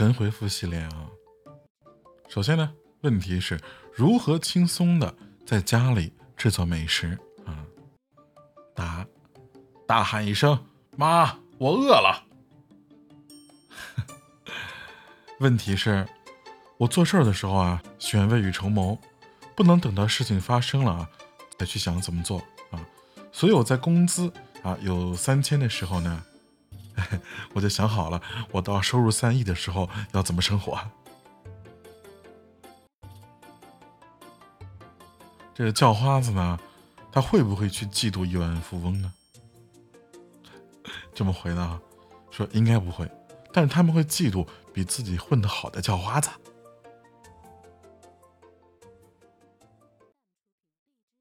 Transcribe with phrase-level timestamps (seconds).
[0.00, 1.10] 神回复系列啊。
[2.26, 3.60] 首先呢，问题是
[3.92, 5.14] 如何轻松的
[5.46, 7.66] 在家里制作美食啊？
[8.74, 9.06] 答：
[9.86, 10.58] 大喊一声
[10.96, 12.24] “妈，我饿了”。
[15.38, 16.08] 问题是，
[16.78, 18.98] 我做事儿的时候啊，喜欢未雨绸缪，
[19.54, 21.10] 不能等到事情发生了啊，
[21.58, 22.38] 再去想怎么做
[22.70, 22.80] 啊。
[23.30, 24.32] 所以我在工资
[24.62, 26.24] 啊有三千的时候呢，
[27.54, 28.20] 我就想好了，
[28.52, 30.78] 我到收入三亿的时候要怎么生活。
[35.54, 36.58] 这个叫花子呢，
[37.12, 39.12] 他会不会去嫉妒亿万富翁呢？
[41.14, 41.78] 这么回答，
[42.30, 43.10] 说应该不会，
[43.52, 46.30] 但是他们会嫉妒比自己混得好的叫花子。